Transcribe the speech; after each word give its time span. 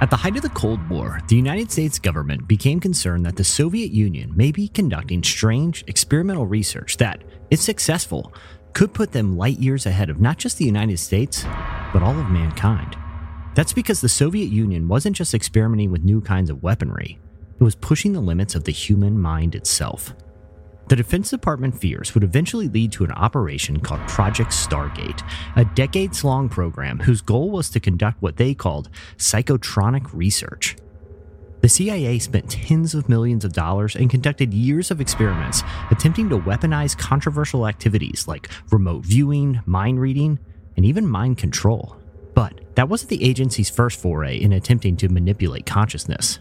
At 0.00 0.10
the 0.10 0.16
height 0.16 0.36
of 0.36 0.42
the 0.42 0.48
Cold 0.50 0.88
War, 0.88 1.18
the 1.26 1.34
United 1.34 1.72
States 1.72 1.98
government 1.98 2.46
became 2.46 2.78
concerned 2.78 3.26
that 3.26 3.34
the 3.34 3.42
Soviet 3.42 3.90
Union 3.90 4.32
may 4.36 4.52
be 4.52 4.68
conducting 4.68 5.24
strange 5.24 5.82
experimental 5.88 6.46
research 6.46 6.98
that, 6.98 7.24
if 7.50 7.60
successful, 7.60 8.32
could 8.74 8.94
put 8.94 9.10
them 9.10 9.36
light 9.36 9.58
years 9.58 9.86
ahead 9.86 10.08
of 10.08 10.20
not 10.20 10.38
just 10.38 10.56
the 10.56 10.64
United 10.64 11.00
States, 11.00 11.42
but 11.92 12.00
all 12.00 12.16
of 12.16 12.30
mankind. 12.30 12.96
That's 13.56 13.72
because 13.72 14.00
the 14.00 14.08
Soviet 14.08 14.50
Union 14.50 14.86
wasn't 14.86 15.16
just 15.16 15.34
experimenting 15.34 15.90
with 15.90 16.04
new 16.04 16.20
kinds 16.20 16.48
of 16.48 16.62
weaponry, 16.62 17.18
it 17.58 17.64
was 17.64 17.74
pushing 17.74 18.12
the 18.12 18.20
limits 18.20 18.54
of 18.54 18.62
the 18.62 18.70
human 18.70 19.20
mind 19.20 19.56
itself. 19.56 20.14
The 20.88 20.96
Defense 20.96 21.28
Department 21.28 21.78
fears 21.78 22.14
would 22.14 22.24
eventually 22.24 22.66
lead 22.66 22.92
to 22.92 23.04
an 23.04 23.12
operation 23.12 23.78
called 23.78 24.00
Project 24.08 24.52
Stargate, 24.52 25.22
a 25.54 25.66
decades 25.66 26.24
long 26.24 26.48
program 26.48 27.00
whose 27.00 27.20
goal 27.20 27.50
was 27.50 27.68
to 27.70 27.80
conduct 27.80 28.22
what 28.22 28.38
they 28.38 28.54
called 28.54 28.88
psychotronic 29.18 30.08
research. 30.14 30.76
The 31.60 31.68
CIA 31.68 32.18
spent 32.20 32.50
tens 32.50 32.94
of 32.94 33.06
millions 33.06 33.44
of 33.44 33.52
dollars 33.52 33.96
and 33.96 34.08
conducted 34.08 34.54
years 34.54 34.90
of 34.90 35.02
experiments 35.02 35.62
attempting 35.90 36.30
to 36.30 36.38
weaponize 36.38 36.96
controversial 36.96 37.66
activities 37.66 38.26
like 38.26 38.48
remote 38.70 39.04
viewing, 39.04 39.60
mind 39.66 40.00
reading, 40.00 40.38
and 40.78 40.86
even 40.86 41.06
mind 41.06 41.36
control. 41.36 41.98
But 42.32 42.74
that 42.76 42.88
wasn't 42.88 43.10
the 43.10 43.24
agency's 43.24 43.68
first 43.68 44.00
foray 44.00 44.38
in 44.38 44.54
attempting 44.54 44.96
to 44.98 45.10
manipulate 45.10 45.66
consciousness. 45.66 46.38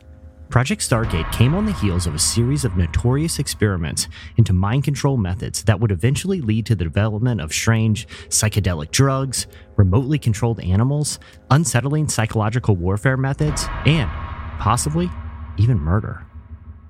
Project 0.49 0.81
Stargate 0.81 1.29
came 1.33 1.53
on 1.53 1.65
the 1.65 1.73
heels 1.73 2.07
of 2.07 2.15
a 2.15 2.19
series 2.19 2.63
of 2.63 2.77
notorious 2.77 3.37
experiments 3.37 4.07
into 4.37 4.53
mind 4.53 4.85
control 4.85 5.17
methods 5.17 5.63
that 5.63 5.79
would 5.79 5.91
eventually 5.91 6.39
lead 6.39 6.65
to 6.67 6.75
the 6.75 6.85
development 6.85 7.41
of 7.41 7.51
strange 7.51 8.07
psychedelic 8.29 8.91
drugs, 8.91 9.47
remotely 9.75 10.17
controlled 10.17 10.61
animals, 10.61 11.19
unsettling 11.51 12.07
psychological 12.07 12.75
warfare 12.75 13.17
methods, 13.17 13.65
and, 13.85 14.09
possibly, 14.59 15.09
even 15.57 15.77
murder. 15.77 16.26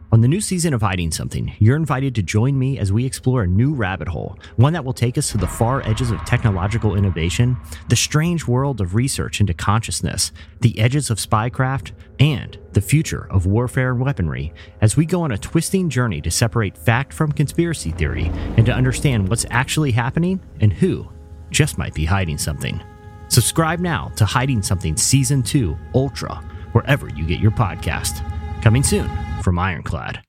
On 0.09 0.21
the 0.21 0.27
new 0.27 0.39
season 0.39 0.73
of 0.73 0.81
Hiding 0.81 1.11
Something, 1.11 1.53
you're 1.59 1.75
invited 1.75 2.15
to 2.15 2.23
join 2.23 2.57
me 2.57 2.79
as 2.79 2.93
we 2.93 3.05
explore 3.05 3.43
a 3.43 3.47
new 3.47 3.73
rabbit 3.73 4.07
hole, 4.07 4.39
one 4.55 4.71
that 4.71 4.85
will 4.85 4.93
take 4.93 5.17
us 5.17 5.31
to 5.31 5.37
the 5.37 5.45
far 5.45 5.81
edges 5.81 6.11
of 6.11 6.23
technological 6.23 6.95
innovation, 6.95 7.57
the 7.89 7.95
strange 7.97 8.47
world 8.47 8.79
of 8.79 8.95
research 8.95 9.41
into 9.41 9.53
consciousness, 9.53 10.31
the 10.61 10.79
edges 10.79 11.09
of 11.09 11.17
spycraft, 11.17 11.91
and 12.21 12.57
the 12.71 12.79
future 12.79 13.27
of 13.29 13.47
warfare 13.47 13.91
and 13.91 13.99
weaponry 13.99 14.53
as 14.79 14.95
we 14.95 15.05
go 15.05 15.23
on 15.23 15.33
a 15.33 15.37
twisting 15.37 15.89
journey 15.89 16.21
to 16.21 16.31
separate 16.31 16.77
fact 16.77 17.11
from 17.11 17.29
conspiracy 17.29 17.91
theory 17.91 18.31
and 18.55 18.65
to 18.65 18.73
understand 18.73 19.27
what's 19.27 19.45
actually 19.49 19.91
happening 19.91 20.39
and 20.61 20.71
who 20.71 21.05
just 21.49 21.77
might 21.77 21.93
be 21.93 22.05
hiding 22.05 22.37
something. 22.37 22.81
Subscribe 23.27 23.81
now 23.81 24.09
to 24.15 24.23
Hiding 24.23 24.61
Something 24.61 24.95
Season 24.95 25.43
2 25.43 25.77
Ultra, 25.93 26.35
wherever 26.71 27.09
you 27.09 27.25
get 27.25 27.41
your 27.41 27.51
podcast. 27.51 28.23
Coming 28.61 28.83
soon 28.83 29.09
from 29.43 29.59
Ironclad. 29.59 30.23